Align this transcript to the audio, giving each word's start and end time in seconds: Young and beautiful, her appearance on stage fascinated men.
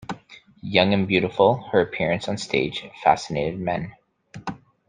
Young 0.63 0.95
and 0.95 1.07
beautiful, 1.07 1.61
her 1.71 1.79
appearance 1.81 2.27
on 2.27 2.39
stage 2.39 2.89
fascinated 3.03 3.59
men. 3.59 3.93